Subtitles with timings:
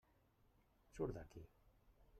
[0.95, 1.47] Surt d'aquí!